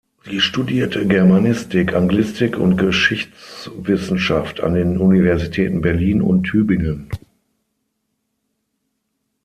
[0.25, 7.11] Sie studierte Germanistik, Anglistik und Geschichtswissenschaft an den Universitäten Berlin und Tübingen.